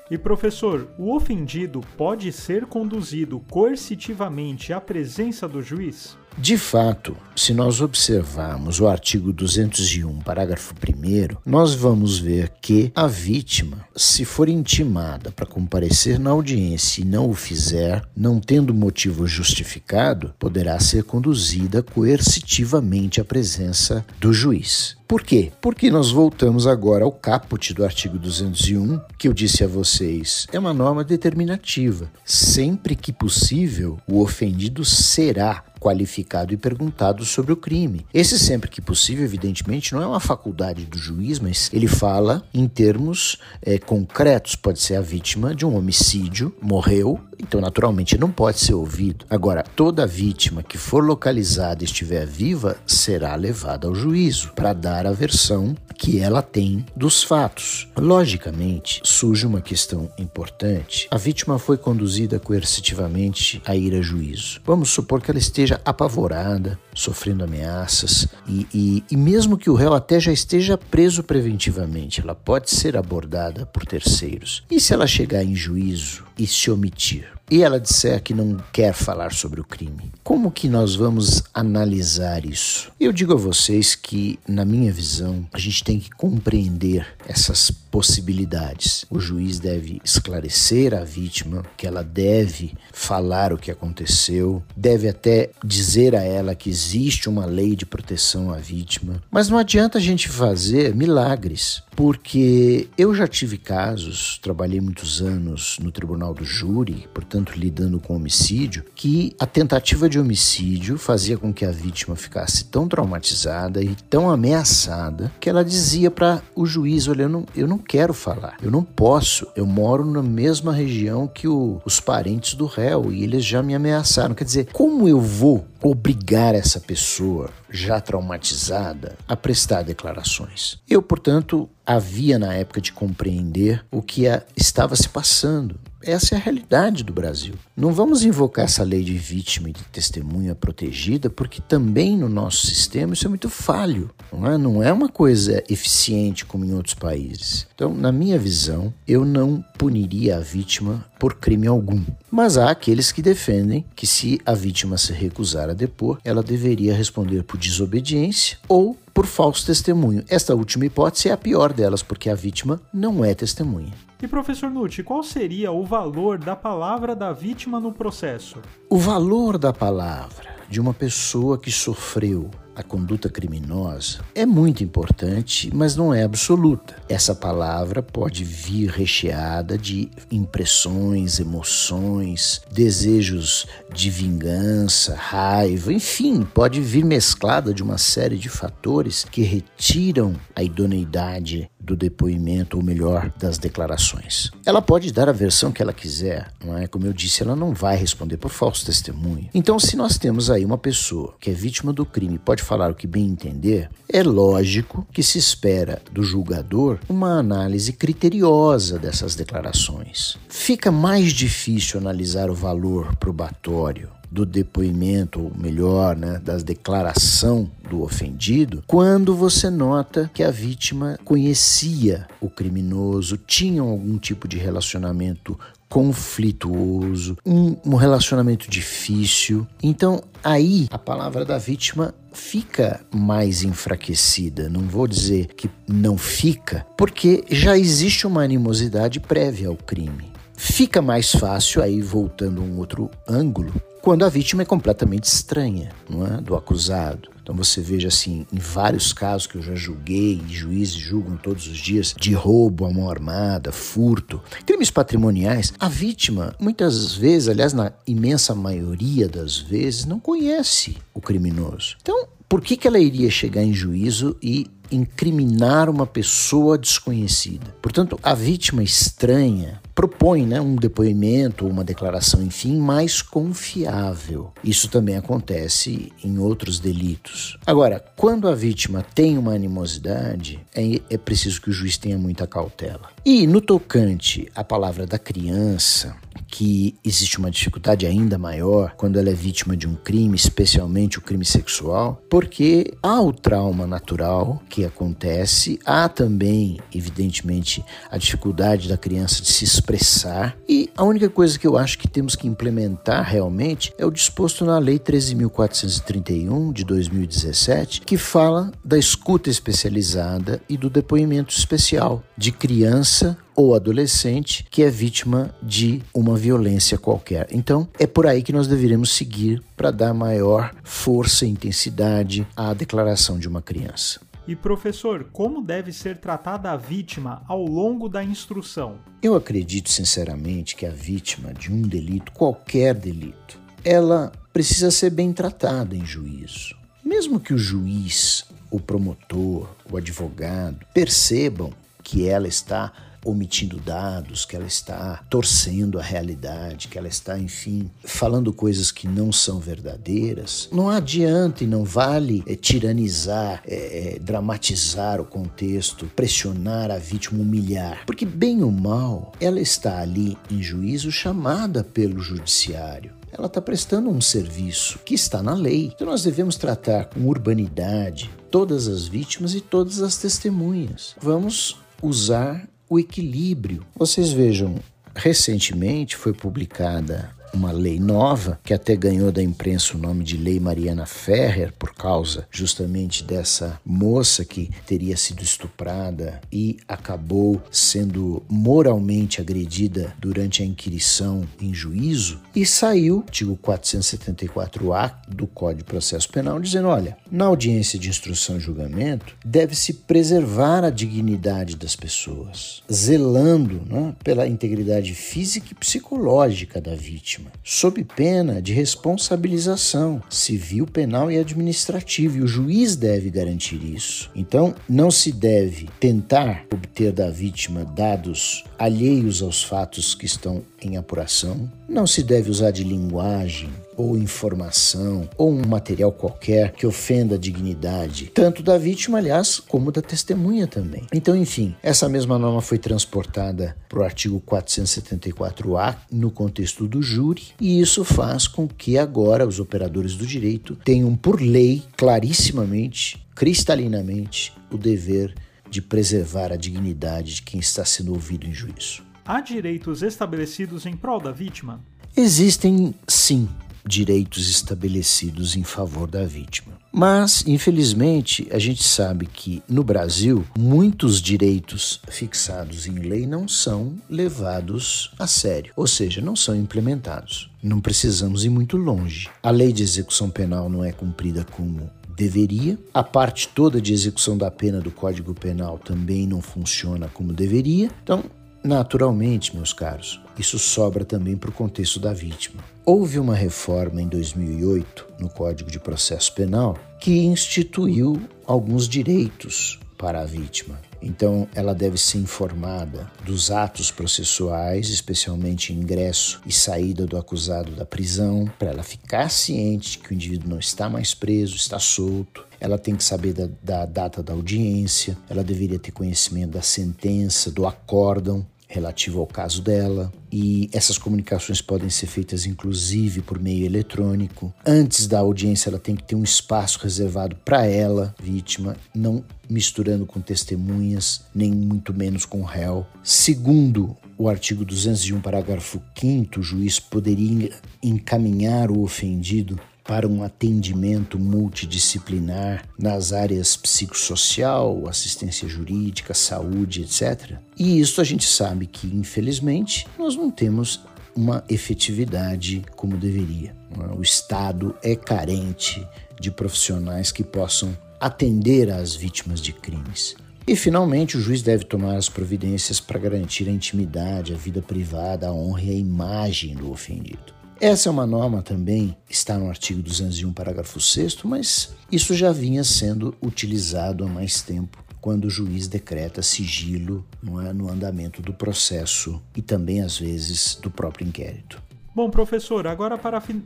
E 0.08 0.16
professor, 0.16 0.86
o 0.96 1.16
ofendido 1.16 1.80
pode 1.96 2.30
ser 2.30 2.66
conduzido 2.66 3.40
coercitivamente 3.50 4.72
à 4.72 4.80
presença 4.80 5.48
do 5.48 5.60
juiz? 5.60 6.16
De 6.38 6.58
fato, 6.58 7.16
se 7.34 7.54
nós 7.54 7.80
observarmos 7.80 8.78
o 8.78 8.86
artigo 8.86 9.32
201, 9.32 10.20
parágrafo 10.20 10.74
1, 10.74 11.36
nós 11.46 11.74
vamos 11.74 12.18
ver 12.18 12.52
que 12.60 12.92
a 12.94 13.06
vítima, 13.06 13.86
se 13.96 14.24
for 14.24 14.46
intimada 14.46 15.30
para 15.30 15.46
comparecer 15.46 16.18
na 16.18 16.30
audiência 16.30 17.00
e 17.00 17.04
não 17.06 17.30
o 17.30 17.34
fizer, 17.34 18.02
não 18.14 18.38
tendo 18.38 18.74
motivo 18.74 19.26
justificado, 19.26 20.34
poderá 20.38 20.78
ser 20.78 21.04
conduzida 21.04 21.82
coercitivamente 21.82 23.18
à 23.18 23.24
presença 23.24 24.04
do 24.20 24.30
juiz. 24.32 24.96
Por 25.06 25.22
quê? 25.22 25.52
Porque 25.60 25.88
nós 25.88 26.10
voltamos 26.10 26.66
agora 26.66 27.04
ao 27.04 27.12
caput 27.12 27.72
do 27.72 27.84
artigo 27.84 28.18
201, 28.18 29.00
que 29.16 29.28
eu 29.28 29.32
disse 29.32 29.62
a 29.62 29.68
vocês, 29.68 30.48
é 30.52 30.58
uma 30.58 30.74
norma 30.74 31.04
determinativa. 31.04 32.10
Sempre 32.24 32.96
que 32.96 33.12
possível, 33.12 34.00
o 34.08 34.20
ofendido 34.20 34.84
será 34.84 35.62
qualificado 35.80 36.52
e 36.52 36.56
perguntado 36.56 37.24
sobre 37.24 37.52
o 37.52 37.56
crime. 37.56 38.06
Esse 38.12 38.38
sempre 38.38 38.70
que 38.70 38.80
possível, 38.80 39.24
evidentemente, 39.24 39.94
não 39.94 40.02
é 40.02 40.06
uma 40.06 40.20
faculdade 40.20 40.84
do 40.84 40.98
juiz, 40.98 41.38
mas 41.38 41.70
ele 41.72 41.86
fala 41.86 42.44
em 42.52 42.66
termos 42.66 43.38
é, 43.62 43.78
concretos. 43.78 44.56
Pode 44.56 44.80
ser 44.80 44.96
a 44.96 45.00
vítima 45.00 45.54
de 45.54 45.64
um 45.64 45.76
homicídio, 45.76 46.54
morreu, 46.60 47.20
então 47.38 47.60
naturalmente 47.60 48.18
não 48.18 48.30
pode 48.30 48.58
ser 48.58 48.74
ouvido. 48.74 49.24
Agora, 49.28 49.62
toda 49.62 50.06
vítima 50.06 50.62
que 50.62 50.78
for 50.78 51.04
localizada 51.04 51.82
e 51.82 51.86
estiver 51.86 52.26
viva 52.26 52.76
será 52.86 53.34
levada 53.34 53.86
ao 53.86 53.94
juízo 53.94 54.52
para 54.54 54.72
dar 54.72 55.06
a 55.06 55.12
versão 55.12 55.74
que 55.98 56.20
ela 56.20 56.42
tem 56.42 56.84
dos 56.94 57.22
fatos. 57.22 57.88
Logicamente, 57.96 59.00
surge 59.04 59.46
uma 59.46 59.60
questão 59.60 60.10
importante. 60.18 61.08
A 61.10 61.16
vítima 61.16 61.58
foi 61.58 61.76
conduzida 61.76 62.38
coercitivamente 62.38 63.60
a 63.64 63.74
ir 63.74 63.94
a 63.94 64.02
juízo. 64.02 64.60
Vamos 64.64 64.90
supor 64.90 65.20
que 65.20 65.30
ela 65.30 65.38
esteja 65.38 65.80
apavorada, 65.84 66.78
sofrendo 66.94 67.44
ameaças, 67.44 68.28
e, 68.46 68.66
e, 68.72 69.04
e 69.10 69.16
mesmo 69.16 69.58
que 69.58 69.70
o 69.70 69.74
réu 69.74 69.94
até 69.94 70.20
já 70.20 70.32
esteja 70.32 70.78
preso 70.78 71.22
preventivamente, 71.22 72.20
ela 72.20 72.34
pode 72.34 72.70
ser 72.70 72.96
abordada 72.96 73.66
por 73.66 73.84
terceiros. 73.84 74.64
E 74.70 74.80
se 74.80 74.92
ela 74.92 75.06
chegar 75.06 75.42
em 75.44 75.54
juízo 75.54 76.24
e 76.38 76.46
se 76.46 76.70
omitir? 76.70 77.35
E 77.50 77.62
ela 77.62 77.80
disser 77.80 78.22
que 78.22 78.34
não 78.34 78.56
quer 78.72 78.92
falar 78.92 79.32
sobre 79.32 79.60
o 79.60 79.64
crime. 79.64 80.12
Como 80.22 80.50
que 80.50 80.68
nós 80.68 80.94
vamos 80.94 81.42
analisar 81.54 82.44
isso? 82.44 82.90
Eu 82.98 83.12
digo 83.12 83.32
a 83.32 83.36
vocês 83.36 83.94
que, 83.94 84.38
na 84.48 84.64
minha 84.64 84.92
visão, 84.92 85.46
a 85.52 85.58
gente 85.58 85.84
tem 85.84 86.00
que 86.00 86.10
compreender 86.10 87.06
essas 87.26 87.70
possibilidades. 87.70 89.04
O 89.08 89.18
juiz 89.18 89.58
deve 89.58 90.00
esclarecer 90.04 90.92
a 90.92 91.04
vítima 91.04 91.64
que 91.76 91.86
ela 91.86 92.02
deve 92.02 92.74
falar 92.92 93.52
o 93.52 93.58
que 93.58 93.70
aconteceu, 93.70 94.62
deve 94.76 95.08
até 95.08 95.50
dizer 95.64 96.14
a 96.14 96.22
ela 96.22 96.54
que 96.54 96.68
existe 96.68 97.28
uma 97.28 97.46
lei 97.46 97.76
de 97.76 97.86
proteção 97.86 98.52
à 98.52 98.56
vítima. 98.56 99.22
Mas 99.30 99.48
não 99.48 99.56
adianta 99.56 99.98
a 99.98 100.00
gente 100.00 100.28
fazer 100.28 100.94
milagres, 100.94 101.82
porque 101.94 102.88
eu 102.98 103.14
já 103.14 103.26
tive 103.26 103.56
casos, 103.56 104.38
trabalhei 104.42 104.80
muitos 104.80 105.22
anos 105.22 105.78
no 105.80 105.90
tribunal 105.90 106.34
do 106.34 106.44
júri, 106.44 107.08
portanto 107.14 107.35
portanto, 107.36 107.52
lidando 107.56 108.00
com 108.00 108.16
homicídio, 108.16 108.84
que 108.94 109.34
a 109.38 109.46
tentativa 109.46 110.08
de 110.08 110.18
homicídio 110.18 110.96
fazia 110.96 111.36
com 111.36 111.52
que 111.52 111.64
a 111.64 111.70
vítima 111.70 112.16
ficasse 112.16 112.64
tão 112.64 112.88
traumatizada 112.88 113.82
e 113.82 113.94
tão 114.08 114.30
ameaçada 114.30 115.30
que 115.38 115.50
ela 115.50 115.64
dizia 115.64 116.10
para 116.10 116.42
o 116.54 116.64
juiz: 116.64 117.06
Olha, 117.08 117.22
eu 117.22 117.28
não, 117.28 117.46
eu 117.54 117.66
não 117.66 117.78
quero 117.78 118.14
falar, 118.14 118.56
eu 118.62 118.70
não 118.70 118.82
posso, 118.82 119.46
eu 119.54 119.66
moro 119.66 120.04
na 120.04 120.22
mesma 120.22 120.72
região 120.72 121.28
que 121.28 121.46
o, 121.46 121.80
os 121.84 122.00
parentes 122.00 122.54
do 122.54 122.66
réu 122.66 123.12
e 123.12 123.22
eles 123.22 123.44
já 123.44 123.62
me 123.62 123.74
ameaçaram. 123.74 124.34
Quer 124.34 124.44
dizer, 124.44 124.68
como 124.72 125.06
eu 125.06 125.20
vou 125.20 125.66
obrigar 125.82 126.54
essa 126.54 126.80
pessoa 126.80 127.50
já 127.70 128.00
traumatizada 128.00 129.16
a 129.28 129.36
prestar 129.36 129.82
declarações. 129.82 130.78
Eu, 130.88 131.02
portanto, 131.02 131.68
havia 131.84 132.38
na 132.38 132.54
época 132.54 132.80
de 132.80 132.92
compreender 132.92 133.84
o 133.90 134.02
que 134.02 134.24
estava 134.56 134.96
se 134.96 135.08
passando. 135.08 135.78
Essa 136.06 136.36
é 136.36 136.38
a 136.38 136.40
realidade 136.40 137.02
do 137.02 137.12
Brasil. 137.12 137.54
Não 137.76 137.92
vamos 137.92 138.24
invocar 138.24 138.66
essa 138.66 138.84
lei 138.84 139.02
de 139.02 139.18
vítima 139.18 139.68
e 139.68 139.72
de 139.72 139.82
testemunha 139.84 140.54
protegida, 140.54 141.28
porque 141.28 141.60
também 141.60 142.16
no 142.16 142.28
nosso 142.28 142.64
sistema 142.64 143.12
isso 143.12 143.26
é 143.26 143.28
muito 143.28 143.50
falho, 143.50 144.10
não 144.32 144.46
é? 144.46 144.56
Não 144.56 144.82
é 144.82 144.92
uma 144.92 145.08
coisa 145.08 145.64
eficiente 145.68 146.46
como 146.46 146.64
em 146.64 146.72
outros 146.74 146.94
países. 146.94 147.66
Então, 147.74 147.92
na 147.92 148.12
minha 148.12 148.38
visão, 148.38 148.94
eu 149.06 149.24
não 149.24 149.64
puniria 149.76 150.36
a 150.36 150.40
vítima 150.40 151.04
por 151.18 151.34
crime 151.34 151.66
algum. 151.66 152.02
Mas 152.30 152.56
há 152.56 152.70
aqueles 152.70 153.10
que 153.10 153.20
defendem 153.20 153.84
que 153.96 154.06
se 154.06 154.40
a 154.46 154.54
vítima 154.54 154.96
se 154.96 155.12
recusar 155.12 155.68
a 155.68 155.74
depor, 155.74 156.18
ela 156.24 156.42
deveria 156.42 156.94
responder 156.94 157.42
por 157.42 157.58
desobediência 157.58 158.58
ou 158.68 158.96
por 159.12 159.26
falso 159.26 159.66
testemunho. 159.66 160.22
Esta 160.28 160.54
última 160.54 160.86
hipótese 160.86 161.30
é 161.30 161.32
a 161.32 161.36
pior 161.36 161.72
delas, 161.72 162.02
porque 162.02 162.30
a 162.30 162.34
vítima 162.34 162.80
não 162.92 163.24
é 163.24 163.34
testemunha. 163.34 163.92
E 164.22 164.26
professor 164.26 164.70
Nutti, 164.70 165.02
qual 165.02 165.22
seria 165.22 165.70
o 165.70 165.84
valor 165.84 166.38
da 166.38 166.56
palavra 166.56 167.14
da 167.14 167.32
vítima 167.32 167.78
no 167.78 167.92
processo? 167.92 168.62
O 168.88 168.96
valor 168.96 169.58
da 169.58 169.74
palavra 169.74 170.56
de 170.70 170.80
uma 170.80 170.94
pessoa 170.94 171.58
que 171.58 171.70
sofreu 171.70 172.50
a 172.76 172.82
conduta 172.82 173.30
criminosa 173.30 174.18
é 174.34 174.44
muito 174.44 174.84
importante, 174.84 175.70
mas 175.74 175.96
não 175.96 176.12
é 176.12 176.22
absoluta. 176.22 176.94
Essa 177.08 177.34
palavra 177.34 178.02
pode 178.02 178.44
vir 178.44 178.90
recheada 178.90 179.78
de 179.78 180.10
impressões, 180.30 181.40
emoções, 181.40 182.60
desejos 182.70 183.66
de 183.92 184.10
vingança, 184.10 185.14
raiva, 185.14 185.92
enfim, 185.92 186.42
pode 186.42 186.80
vir 186.82 187.04
mesclada 187.04 187.72
de 187.72 187.82
uma 187.82 187.96
série 187.96 188.36
de 188.36 188.50
fatores 188.50 189.24
que 189.24 189.42
retiram 189.42 190.34
a 190.54 190.62
idoneidade 190.62 191.70
do 191.86 191.96
depoimento, 191.96 192.76
ou 192.76 192.82
melhor, 192.82 193.32
das 193.38 193.58
declarações. 193.58 194.50
Ela 194.66 194.82
pode 194.82 195.12
dar 195.12 195.28
a 195.28 195.32
versão 195.32 195.70
que 195.70 195.80
ela 195.80 195.92
quiser, 195.92 196.52
não 196.62 196.76
é? 196.76 196.88
Como 196.88 197.06
eu 197.06 197.12
disse, 197.12 197.44
ela 197.44 197.54
não 197.54 197.72
vai 197.72 197.96
responder 197.96 198.36
por 198.36 198.50
falso 198.50 198.84
testemunho. 198.84 199.48
Então, 199.54 199.78
se 199.78 199.96
nós 199.96 200.18
temos 200.18 200.50
aí 200.50 200.64
uma 200.64 200.76
pessoa 200.76 201.36
que 201.40 201.48
é 201.48 201.54
vítima 201.54 201.92
do 201.92 202.04
crime, 202.04 202.38
pode 202.38 202.62
falar 202.66 202.90
o 202.90 202.94
que 202.94 203.06
bem 203.06 203.26
entender, 203.26 203.88
é 204.08 204.22
lógico 204.22 205.06
que 205.12 205.22
se 205.22 205.38
espera 205.38 206.02
do 206.10 206.22
julgador 206.22 206.98
uma 207.08 207.38
análise 207.38 207.92
criteriosa 207.92 208.98
dessas 208.98 209.34
declarações. 209.34 210.36
Fica 210.48 210.90
mais 210.90 211.32
difícil 211.32 212.00
analisar 212.00 212.50
o 212.50 212.54
valor 212.54 213.14
probatório 213.16 214.10
do 214.30 214.44
depoimento, 214.44 215.40
ou 215.40 215.52
melhor, 215.56 216.16
né, 216.16 216.40
da 216.42 216.56
declaração 216.56 217.70
do 217.88 218.02
ofendido, 218.02 218.82
quando 218.86 219.34
você 219.34 219.70
nota 219.70 220.30
que 220.34 220.42
a 220.42 220.50
vítima 220.50 221.18
conhecia 221.24 222.26
o 222.40 222.50
criminoso, 222.50 223.38
tinha 223.38 223.80
algum 223.80 224.18
tipo 224.18 224.48
de 224.48 224.58
relacionamento 224.58 225.58
conflituoso, 225.88 227.36
um, 227.44 227.76
um 227.84 227.94
relacionamento 227.94 228.68
difícil. 228.70 229.66
Então, 229.82 230.22
aí 230.42 230.88
a 230.90 230.98
palavra 230.98 231.44
da 231.44 231.58
vítima 231.58 232.14
fica 232.32 233.00
mais 233.14 233.62
enfraquecida. 233.62 234.68
Não 234.68 234.82
vou 234.82 235.06
dizer 235.06 235.46
que 235.54 235.70
não 235.88 236.18
fica, 236.18 236.86
porque 236.96 237.44
já 237.50 237.78
existe 237.78 238.26
uma 238.26 238.42
animosidade 238.42 239.20
prévia 239.20 239.68
ao 239.68 239.76
crime. 239.76 240.32
Fica 240.56 241.02
mais 241.02 241.32
fácil, 241.32 241.82
aí 241.82 242.00
voltando 242.00 242.62
a 242.62 242.64
um 242.64 242.78
outro 242.78 243.10
ângulo, 243.28 243.74
quando 244.00 244.24
a 244.24 244.28
vítima 244.28 244.62
é 244.62 244.64
completamente 244.64 245.24
estranha, 245.24 245.90
não 246.08 246.26
é, 246.26 246.40
do 246.40 246.54
acusado. 246.54 247.35
Então 247.46 247.54
você 247.54 247.80
veja 247.80 248.08
assim, 248.08 248.44
em 248.52 248.58
vários 248.58 249.12
casos 249.12 249.46
que 249.46 249.54
eu 249.54 249.62
já 249.62 249.76
julguei, 249.76 250.42
e 250.48 250.52
juízes 250.52 250.96
julgam 250.96 251.36
todos 251.36 251.68
os 251.68 251.78
dias, 251.78 252.12
de 252.18 252.34
roubo 252.34 252.84
à 252.84 252.92
mão 252.92 253.08
armada, 253.08 253.70
furto, 253.70 254.42
crimes 254.66 254.90
patrimoniais, 254.90 255.72
a 255.78 255.88
vítima, 255.88 256.56
muitas 256.58 257.14
vezes, 257.14 257.48
aliás, 257.48 257.72
na 257.72 257.92
imensa 258.04 258.52
maioria 258.52 259.28
das 259.28 259.58
vezes, 259.58 260.04
não 260.04 260.18
conhece 260.18 260.96
o 261.14 261.20
criminoso. 261.20 261.96
Então, 262.02 262.26
por 262.48 262.60
que, 262.60 262.76
que 262.76 262.88
ela 262.88 262.98
iria 262.98 263.30
chegar 263.30 263.62
em 263.62 263.72
juízo 263.72 264.36
e 264.42 264.66
incriminar 264.90 265.88
uma 265.88 266.04
pessoa 266.04 266.76
desconhecida? 266.76 267.76
Portanto, 267.80 268.18
a 268.24 268.34
vítima 268.34 268.82
estranha 268.82 269.80
propõe 269.96 270.46
né, 270.46 270.60
um 270.60 270.76
depoimento, 270.76 271.66
uma 271.66 271.82
declaração, 271.82 272.42
enfim, 272.42 272.76
mais 272.76 273.22
confiável. 273.22 274.52
Isso 274.62 274.88
também 274.88 275.16
acontece 275.16 276.12
em 276.22 276.38
outros 276.38 276.78
delitos. 276.78 277.58
Agora, 277.66 278.04
quando 278.14 278.46
a 278.46 278.54
vítima 278.54 279.02
tem 279.14 279.38
uma 279.38 279.54
animosidade, 279.54 280.60
é, 280.74 281.00
é 281.08 281.16
preciso 281.16 281.62
que 281.62 281.70
o 281.70 281.72
juiz 281.72 281.96
tenha 281.96 282.18
muita 282.18 282.46
cautela. 282.46 283.08
E 283.24 283.46
no 283.46 283.62
tocante 283.62 284.46
à 284.54 284.62
palavra 284.62 285.06
da 285.06 285.18
criança, 285.18 286.14
que 286.46 286.94
existe 287.04 287.38
uma 287.38 287.50
dificuldade 287.50 288.06
ainda 288.06 288.38
maior 288.38 288.94
quando 288.96 289.18
ela 289.18 289.30
é 289.30 289.34
vítima 289.34 289.76
de 289.76 289.86
um 289.86 289.94
crime, 289.94 290.36
especialmente 290.36 291.18
o 291.18 291.22
crime 291.22 291.44
sexual, 291.44 292.22
porque 292.28 292.94
há 293.02 293.20
o 293.20 293.32
trauma 293.32 293.86
natural 293.86 294.62
que 294.68 294.84
acontece, 294.84 295.78
há 295.84 296.08
também, 296.08 296.78
evidentemente, 296.94 297.84
a 298.10 298.18
dificuldade 298.18 298.88
da 298.88 298.96
criança 298.96 299.42
de 299.42 299.48
se 299.48 299.64
expressar, 299.64 300.56
e 300.68 300.90
a 300.96 301.04
única 301.04 301.28
coisa 301.28 301.58
que 301.58 301.66
eu 301.66 301.76
acho 301.76 301.98
que 301.98 302.08
temos 302.08 302.34
que 302.34 302.48
implementar 302.48 303.24
realmente 303.24 303.92
é 303.98 304.04
o 304.04 304.10
disposto 304.10 304.64
na 304.64 304.78
Lei 304.78 304.98
13.431 304.98 306.72
de 306.72 306.84
2017, 306.84 308.00
que 308.02 308.16
fala 308.16 308.72
da 308.84 308.98
escuta 308.98 309.50
especializada 309.50 310.60
e 310.68 310.76
do 310.76 310.90
depoimento 310.90 311.54
especial 311.54 312.22
de 312.36 312.52
criança 312.52 313.36
ou 313.56 313.74
adolescente 313.74 314.66
que 314.70 314.82
é 314.82 314.90
vítima 314.90 315.54
de 315.62 316.02
uma 316.12 316.36
violência 316.36 316.98
qualquer. 316.98 317.48
Então, 317.50 317.88
é 317.98 318.06
por 318.06 318.26
aí 318.26 318.42
que 318.42 318.52
nós 318.52 318.68
deveremos 318.68 319.10
seguir 319.10 319.62
para 319.74 319.90
dar 319.90 320.12
maior 320.12 320.74
força 320.84 321.46
e 321.46 321.50
intensidade 321.50 322.46
à 322.54 322.74
declaração 322.74 323.38
de 323.38 323.48
uma 323.48 323.62
criança. 323.62 324.20
E 324.46 324.54
professor, 324.54 325.26
como 325.32 325.60
deve 325.60 325.92
ser 325.92 326.18
tratada 326.18 326.70
a 326.70 326.76
vítima 326.76 327.42
ao 327.48 327.64
longo 327.64 328.08
da 328.08 328.22
instrução? 328.22 328.98
Eu 329.20 329.34
acredito 329.34 329.90
sinceramente 329.90 330.76
que 330.76 330.86
a 330.86 330.90
vítima 330.90 331.52
de 331.52 331.72
um 331.72 331.82
delito, 331.82 332.30
qualquer 332.30 332.94
delito, 332.94 333.58
ela 333.82 334.30
precisa 334.52 334.90
ser 334.92 335.10
bem 335.10 335.32
tratada 335.32 335.96
em 335.96 336.06
juízo. 336.06 336.76
Mesmo 337.04 337.40
que 337.40 337.54
o 337.54 337.58
juiz, 337.58 338.44
o 338.70 338.78
promotor, 338.78 339.68
o 339.90 339.96
advogado 339.96 340.86
percebam 340.94 341.72
que 342.02 342.28
ela 342.28 342.46
está 342.46 342.92
omitindo 343.26 343.78
dados, 343.78 344.44
que 344.44 344.54
ela 344.54 344.66
está 344.66 345.24
torcendo 345.28 345.98
a 345.98 346.02
realidade, 346.02 346.88
que 346.88 346.98
ela 346.98 347.08
está, 347.08 347.38
enfim, 347.38 347.90
falando 348.04 348.52
coisas 348.52 348.90
que 348.90 349.08
não 349.08 349.32
são 349.32 349.58
verdadeiras, 349.58 350.68
não 350.72 350.88
adianta 350.88 351.64
e 351.64 351.66
não 351.66 351.84
vale 351.84 352.42
é, 352.46 352.54
tiranizar, 352.54 353.62
é, 353.66 354.14
é, 354.14 354.18
dramatizar 354.18 355.20
o 355.20 355.24
contexto, 355.24 356.06
pressionar 356.14 356.90
a 356.90 356.98
vítima, 356.98 357.42
humilhar. 357.42 358.04
Porque, 358.06 358.24
bem 358.24 358.62
ou 358.62 358.70
mal, 358.70 359.32
ela 359.40 359.60
está 359.60 360.00
ali 360.00 360.36
em 360.50 360.62
juízo 360.62 361.10
chamada 361.10 361.82
pelo 361.82 362.20
judiciário 362.20 363.16
ela 363.32 363.48
está 363.48 363.60
prestando 363.60 364.08
um 364.08 364.20
serviço 364.20 364.98
que 365.04 365.14
está 365.14 365.42
na 365.42 365.52
lei. 365.52 365.92
Então 365.94 366.06
nós 366.06 366.22
devemos 366.22 366.56
tratar 366.56 367.06
com 367.06 367.26
urbanidade 367.26 368.30
todas 368.50 368.88
as 368.88 369.06
vítimas 369.06 369.54
e 369.54 369.60
todas 369.60 370.00
as 370.00 370.16
testemunhas. 370.16 371.14
Vamos 371.20 371.78
usar 372.02 372.66
o 372.88 372.98
equilíbrio. 372.98 373.84
Vocês 373.94 374.32
vejam, 374.32 374.76
recentemente 375.14 376.16
foi 376.16 376.32
publicada 376.32 377.35
uma 377.56 377.72
lei 377.72 377.98
nova, 377.98 378.60
que 378.62 378.74
até 378.74 378.94
ganhou 378.94 379.32
da 379.32 379.42
imprensa 379.42 379.96
o 379.96 380.00
nome 380.00 380.22
de 380.22 380.36
Lei 380.36 380.60
Mariana 380.60 381.06
Ferrer, 381.06 381.72
por 381.78 381.94
causa 381.94 382.46
justamente 382.50 383.24
dessa 383.24 383.80
moça 383.84 384.44
que 384.44 384.70
teria 384.86 385.16
sido 385.16 385.42
estuprada 385.42 386.40
e 386.52 386.76
acabou 386.86 387.60
sendo 387.70 388.42
moralmente 388.48 389.40
agredida 389.40 390.14
durante 390.18 390.62
a 390.62 390.66
inquirição 390.66 391.44
em 391.60 391.72
juízo, 391.72 392.40
e 392.54 392.66
saiu, 392.66 393.20
artigo 393.26 393.58
474A 393.62 395.14
do 395.28 395.46
Código 395.46 395.78
de 395.78 395.84
Processo 395.84 396.28
Penal, 396.28 396.60
dizendo: 396.60 396.88
olha, 396.88 397.16
na 397.30 397.46
audiência 397.46 397.98
de 397.98 398.08
instrução 398.08 398.58
e 398.58 398.60
julgamento, 398.60 399.34
deve-se 399.44 399.94
preservar 399.94 400.84
a 400.84 400.90
dignidade 400.90 401.76
das 401.76 401.96
pessoas, 401.96 402.82
zelando 402.92 403.82
né, 403.86 404.14
pela 404.22 404.46
integridade 404.46 405.14
física 405.14 405.68
e 405.70 405.74
psicológica 405.74 406.80
da 406.80 406.94
vítima 406.94 407.45
sob 407.62 408.04
pena 408.04 408.60
de 408.60 408.72
responsabilização 408.72 410.22
civil, 410.30 410.86
penal 410.86 411.30
e 411.30 411.38
administrativa, 411.38 412.38
e 412.38 412.42
o 412.42 412.46
juiz 412.46 412.96
deve 412.96 413.30
garantir 413.30 413.82
isso. 413.82 414.30
Então, 414.34 414.74
não 414.88 415.10
se 415.10 415.32
deve 415.32 415.88
tentar 415.98 416.64
obter 416.72 417.12
da 417.12 417.30
vítima 417.30 417.84
dados 417.84 418.64
alheios 418.78 419.42
aos 419.42 419.62
fatos 419.62 420.14
que 420.14 420.26
estão 420.26 420.62
em 420.80 420.96
apuração, 420.96 421.70
não 421.88 422.06
se 422.06 422.22
deve 422.22 422.50
usar 422.50 422.70
de 422.70 422.84
linguagem 422.84 423.70
ou 423.96 424.16
informação 424.16 425.28
ou 425.36 425.52
um 425.52 425.66
material 425.66 426.12
qualquer 426.12 426.72
que 426.72 426.86
ofenda 426.86 427.36
a 427.36 427.38
dignidade, 427.38 428.26
tanto 428.26 428.62
da 428.62 428.76
vítima, 428.78 429.18
aliás, 429.18 429.58
como 429.58 429.90
da 429.90 430.02
testemunha 430.02 430.66
também. 430.66 431.06
Então, 431.12 431.36
enfim, 431.36 431.74
essa 431.82 432.08
mesma 432.08 432.38
norma 432.38 432.60
foi 432.60 432.78
transportada 432.78 433.76
para 433.88 434.00
o 434.00 434.04
artigo 434.04 434.42
474-A 434.46 435.96
no 436.10 436.30
contexto 436.30 436.86
do 436.86 437.02
júri, 437.02 437.42
e 437.60 437.80
isso 437.80 438.04
faz 438.04 438.46
com 438.46 438.68
que 438.68 438.98
agora 438.98 439.46
os 439.46 439.58
operadores 439.58 440.14
do 440.14 440.26
direito 440.26 440.76
tenham, 440.84 441.14
por 441.16 441.40
lei, 441.40 441.82
clarissimamente, 441.96 443.26
cristalinamente, 443.34 444.52
o 444.70 444.76
dever 444.76 445.34
de 445.70 445.82
preservar 445.82 446.52
a 446.52 446.56
dignidade 446.56 447.36
de 447.36 447.42
quem 447.42 447.60
está 447.60 447.84
sendo 447.84 448.12
ouvido 448.12 448.46
em 448.46 448.52
juízo. 448.52 449.02
Há 449.24 449.40
direitos 449.40 450.02
estabelecidos 450.02 450.86
em 450.86 450.96
prol 450.96 451.20
da 451.20 451.32
vítima? 451.32 451.80
Existem, 452.16 452.94
sim, 453.06 453.48
direitos 453.86 454.48
estabelecidos 454.48 455.56
em 455.56 455.62
favor 455.62 456.10
da 456.10 456.24
vítima. 456.24 456.74
Mas, 456.92 457.44
infelizmente, 457.46 458.48
a 458.50 458.58
gente 458.58 458.82
sabe 458.82 459.26
que 459.26 459.62
no 459.68 459.84
Brasil 459.84 460.44
muitos 460.58 461.20
direitos 461.20 462.00
fixados 462.08 462.86
em 462.86 462.94
lei 462.94 463.26
não 463.26 463.46
são 463.46 463.94
levados 464.08 465.10
a 465.18 465.26
sério, 465.26 465.72
ou 465.76 465.86
seja, 465.86 466.20
não 466.20 466.34
são 466.34 466.56
implementados. 466.56 467.50
Não 467.62 467.80
precisamos 467.80 468.44
ir 468.44 468.48
muito 468.48 468.76
longe. 468.76 469.28
A 469.42 469.50
lei 469.50 469.72
de 469.72 469.82
execução 469.82 470.30
penal 470.30 470.68
não 470.68 470.82
é 470.82 470.90
cumprida 470.90 471.44
como 471.44 471.90
deveria. 472.16 472.78
A 472.94 473.02
parte 473.02 473.48
toda 473.48 473.80
de 473.80 473.92
execução 473.92 474.38
da 474.38 474.50
pena 474.50 474.80
do 474.80 474.90
Código 474.90 475.34
Penal 475.34 475.78
também 475.78 476.26
não 476.26 476.40
funciona 476.40 477.08
como 477.08 477.32
deveria. 477.32 477.90
Então, 478.02 478.24
naturalmente, 478.66 479.54
meus 479.54 479.72
caros, 479.72 480.20
isso 480.38 480.58
sobra 480.58 481.04
também 481.04 481.36
para 481.36 481.50
o 481.50 481.52
contexto 481.52 482.00
da 482.00 482.12
vítima. 482.12 482.62
Houve 482.84 483.18
uma 483.18 483.34
reforma 483.34 484.02
em 484.02 484.08
2008 484.08 485.06
no 485.18 485.28
Código 485.28 485.70
de 485.70 485.78
Processo 485.78 486.32
Penal 486.34 486.76
que 487.00 487.24
instituiu 487.24 488.20
alguns 488.46 488.88
direitos 488.88 489.78
para 489.96 490.20
a 490.20 490.24
vítima. 490.24 490.78
Então, 491.00 491.46
ela 491.54 491.74
deve 491.74 491.96
ser 491.98 492.18
informada 492.18 493.10
dos 493.24 493.50
atos 493.50 493.90
processuais, 493.90 494.88
especialmente 494.88 495.72
ingresso 495.72 496.40
e 496.44 496.52
saída 496.52 497.06
do 497.06 497.16
acusado 497.16 497.72
da 497.72 497.84
prisão, 497.84 498.50
para 498.58 498.70
ela 498.70 498.82
ficar 498.82 499.30
ciente 499.30 499.92
de 499.92 499.98
que 499.98 500.10
o 500.10 500.14
indivíduo 500.14 500.50
não 500.50 500.58
está 500.58 500.88
mais 500.88 501.14
preso, 501.14 501.54
está 501.56 501.78
solto. 501.78 502.44
Ela 502.58 502.78
tem 502.78 502.96
que 502.96 503.04
saber 503.04 503.32
da, 503.32 503.48
da 503.62 503.86
data 503.86 504.22
da 504.22 504.32
audiência, 504.32 505.16
ela 505.28 505.44
deveria 505.44 505.78
ter 505.78 505.92
conhecimento 505.92 506.52
da 506.52 506.62
sentença, 506.62 507.50
do 507.50 507.66
acórdão, 507.66 508.46
relativo 508.68 509.20
ao 509.20 509.26
caso 509.26 509.62
dela, 509.62 510.12
e 510.30 510.68
essas 510.72 510.98
comunicações 510.98 511.62
podem 511.62 511.88
ser 511.88 512.06
feitas 512.06 512.46
inclusive 512.46 513.22
por 513.22 513.38
meio 513.38 513.64
eletrônico. 513.64 514.52
Antes 514.66 515.06
da 515.06 515.20
audiência, 515.20 515.68
ela 515.68 515.78
tem 515.78 515.94
que 515.94 516.02
ter 516.02 516.14
um 516.14 516.24
espaço 516.24 516.80
reservado 516.82 517.36
para 517.36 517.66
ela, 517.66 518.14
vítima, 518.22 518.76
não 518.94 519.24
misturando 519.48 520.04
com 520.04 520.20
testemunhas, 520.20 521.22
nem 521.34 521.52
muito 521.52 521.94
menos 521.94 522.24
com 522.24 522.42
réu. 522.42 522.86
Segundo 523.02 523.96
o 524.18 524.28
artigo 524.28 524.64
201, 524.64 525.20
parágrafo 525.20 525.80
5, 525.98 526.40
o 526.40 526.42
juiz 526.42 526.80
poderia 526.80 527.50
encaminhar 527.82 528.70
o 528.70 528.82
ofendido 528.82 529.58
para 529.86 530.08
um 530.08 530.22
atendimento 530.22 531.18
multidisciplinar 531.18 532.64
nas 532.78 533.12
áreas 533.12 533.56
psicossocial, 533.56 534.88
assistência 534.88 535.48
jurídica, 535.48 536.12
saúde, 536.12 536.82
etc. 536.82 537.36
E 537.58 537.80
isso 537.80 538.00
a 538.00 538.04
gente 538.04 538.26
sabe 538.26 538.66
que, 538.66 538.86
infelizmente, 538.88 539.86
nós 539.98 540.16
não 540.16 540.30
temos 540.30 540.80
uma 541.14 541.42
efetividade 541.48 542.62
como 542.74 542.96
deveria. 542.96 543.54
O 543.96 544.02
Estado 544.02 544.76
é 544.82 544.94
carente 544.94 545.86
de 546.20 546.30
profissionais 546.30 547.10
que 547.10 547.24
possam 547.24 547.76
atender 548.00 548.70
às 548.70 548.94
vítimas 548.94 549.40
de 549.40 549.52
crimes. 549.52 550.14
E, 550.46 550.54
finalmente, 550.54 551.16
o 551.16 551.20
juiz 551.20 551.42
deve 551.42 551.64
tomar 551.64 551.96
as 551.96 552.08
providências 552.08 552.78
para 552.78 553.00
garantir 553.00 553.48
a 553.48 553.52
intimidade, 553.52 554.32
a 554.32 554.36
vida 554.36 554.62
privada, 554.62 555.26
a 555.26 555.32
honra 555.32 555.62
e 555.62 555.70
a 555.70 555.74
imagem 555.74 556.54
do 556.54 556.70
ofendido. 556.70 557.34
Essa 557.58 557.88
é 557.88 557.92
uma 557.92 558.06
norma 558.06 558.42
também, 558.42 558.94
está 559.08 559.38
no 559.38 559.48
artigo 559.48 559.80
201, 559.80 560.30
parágrafo 560.34 560.78
6, 560.78 561.22
mas 561.24 561.74
isso 561.90 562.14
já 562.14 562.30
vinha 562.30 562.62
sendo 562.62 563.14
utilizado 563.22 564.04
há 564.04 564.06
mais 564.06 564.42
tempo 564.42 564.84
quando 565.00 565.24
o 565.24 565.30
juiz 565.30 565.66
decreta 565.66 566.20
sigilo 566.20 567.02
é, 567.24 567.52
no 567.54 567.70
andamento 567.70 568.20
do 568.20 568.34
processo 568.34 569.22
e 569.34 569.40
também, 569.40 569.80
às 569.80 569.98
vezes, 569.98 570.56
do 570.56 570.70
próprio 570.70 571.06
inquérito. 571.08 571.62
Bom, 571.94 572.10
professor, 572.10 572.66
agora 572.66 572.98
para 572.98 573.22
fin... 573.22 573.42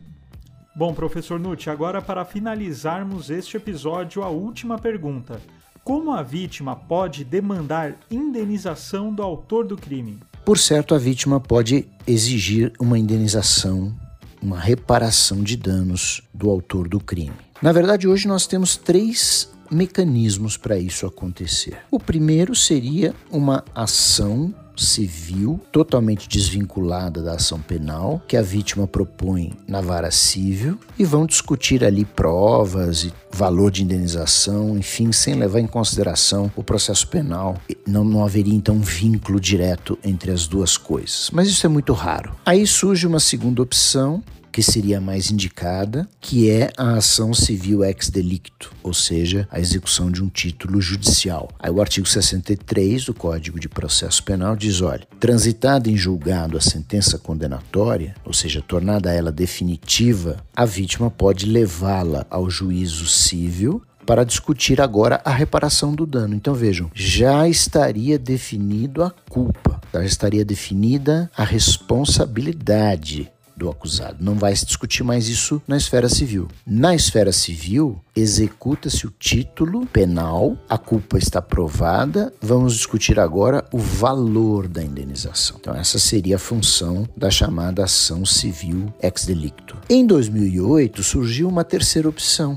Bom, 0.74 0.92
professor 0.92 1.38
Nutti, 1.38 1.70
agora 1.70 2.02
para 2.02 2.24
finalizarmos 2.24 3.30
este 3.30 3.58
episódio, 3.58 4.24
a 4.24 4.28
última 4.28 4.76
pergunta. 4.76 5.40
Como 5.84 6.12
a 6.12 6.22
vítima 6.22 6.74
pode 6.74 7.24
demandar 7.24 7.94
indenização 8.10 9.14
do 9.14 9.22
autor 9.22 9.66
do 9.66 9.76
crime? 9.76 10.18
Por 10.44 10.58
certo, 10.58 10.94
a 10.94 10.98
vítima 10.98 11.38
pode 11.38 11.86
exigir 12.06 12.72
uma 12.80 12.98
indenização, 12.98 13.94
uma 14.42 14.58
reparação 14.58 15.42
de 15.42 15.56
danos 15.56 16.22
do 16.32 16.50
autor 16.50 16.88
do 16.88 16.98
crime. 16.98 17.36
Na 17.62 17.72
verdade, 17.72 18.08
hoje 18.08 18.26
nós 18.26 18.46
temos 18.46 18.76
três 18.76 19.50
mecanismos 19.70 20.56
para 20.56 20.78
isso 20.78 21.06
acontecer. 21.06 21.78
O 21.90 22.00
primeiro 22.00 22.54
seria 22.54 23.14
uma 23.30 23.64
ação 23.74 24.52
civil, 24.84 25.60
totalmente 25.70 26.28
desvinculada 26.28 27.22
da 27.22 27.34
ação 27.34 27.60
penal, 27.60 28.22
que 28.26 28.36
a 28.36 28.42
vítima 28.42 28.86
propõe 28.86 29.52
na 29.66 29.80
vara 29.80 30.10
civil, 30.10 30.78
e 30.98 31.04
vão 31.04 31.26
discutir 31.26 31.84
ali 31.84 32.04
provas 32.04 33.04
e 33.04 33.12
valor 33.30 33.70
de 33.70 33.82
indenização, 33.82 34.76
enfim, 34.76 35.12
sem 35.12 35.34
levar 35.34 35.60
em 35.60 35.66
consideração 35.66 36.50
o 36.56 36.62
processo 36.62 37.06
penal. 37.08 37.56
Não, 37.86 38.04
não 38.04 38.24
haveria 38.24 38.54
então 38.54 38.76
um 38.76 38.80
vínculo 38.80 39.38
direto 39.40 39.98
entre 40.04 40.30
as 40.30 40.46
duas 40.46 40.76
coisas. 40.76 41.30
Mas 41.32 41.48
isso 41.48 41.64
é 41.66 41.68
muito 41.68 41.92
raro. 41.92 42.34
Aí 42.44 42.66
surge 42.66 43.06
uma 43.06 43.20
segunda 43.20 43.62
opção, 43.62 44.22
que 44.52 44.62
seria 44.62 45.00
mais 45.00 45.30
indicada, 45.30 46.08
que 46.20 46.50
é 46.50 46.70
a 46.76 46.94
ação 46.94 47.32
civil 47.32 47.84
ex 47.84 48.10
delicto, 48.10 48.72
ou 48.82 48.92
seja, 48.92 49.48
a 49.50 49.60
execução 49.60 50.10
de 50.10 50.22
um 50.22 50.28
título 50.28 50.80
judicial. 50.80 51.48
Aí 51.58 51.70
o 51.70 51.80
artigo 51.80 52.06
63 52.06 53.04
do 53.04 53.14
Código 53.14 53.58
de 53.60 53.68
Processo 53.68 54.22
Penal 54.22 54.56
diz, 54.56 54.80
olha, 54.80 55.06
transitada 55.18 55.90
em 55.90 55.96
julgado 55.96 56.56
a 56.56 56.60
sentença 56.60 57.18
condenatória, 57.18 58.14
ou 58.24 58.32
seja, 58.32 58.62
tornada 58.62 59.12
ela 59.12 59.32
definitiva, 59.32 60.36
a 60.54 60.64
vítima 60.64 61.10
pode 61.10 61.46
levá-la 61.46 62.26
ao 62.30 62.50
juízo 62.50 63.06
civil 63.06 63.82
para 64.10 64.24
discutir 64.24 64.80
agora 64.80 65.20
a 65.24 65.30
reparação 65.30 65.94
do 65.94 66.04
dano. 66.04 66.34
Então 66.34 66.52
vejam, 66.54 66.90
já 66.92 67.48
estaria 67.48 68.18
definido 68.18 69.04
a 69.04 69.10
culpa, 69.28 69.80
já 69.92 70.04
estaria 70.04 70.44
definida 70.44 71.30
a 71.36 71.44
responsabilidade 71.44 73.30
do 73.60 73.68
acusado. 73.68 74.24
Não 74.24 74.34
vai 74.34 74.56
se 74.56 74.64
discutir 74.64 75.04
mais 75.04 75.28
isso 75.28 75.60
na 75.68 75.76
esfera 75.76 76.08
civil. 76.08 76.48
Na 76.66 76.94
esfera 76.94 77.30
civil, 77.30 78.00
executa-se 78.16 79.06
o 79.06 79.12
título 79.18 79.84
penal, 79.86 80.56
a 80.68 80.78
culpa 80.78 81.18
está 81.18 81.42
provada, 81.42 82.32
vamos 82.40 82.74
discutir 82.74 83.20
agora 83.20 83.64
o 83.70 83.78
valor 83.78 84.66
da 84.66 84.82
indenização. 84.82 85.58
Então, 85.60 85.74
essa 85.74 85.98
seria 85.98 86.36
a 86.36 86.38
função 86.38 87.06
da 87.14 87.30
chamada 87.30 87.84
ação 87.84 88.24
civil 88.24 88.92
ex 89.02 89.26
delicto. 89.26 89.76
Em 89.88 90.06
2008, 90.06 91.02
surgiu 91.02 91.46
uma 91.46 91.62
terceira 91.62 92.08
opção, 92.08 92.56